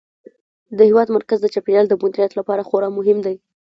[0.77, 3.35] د هېواد مرکز د چاپیریال د مدیریت لپاره خورا مهم دی.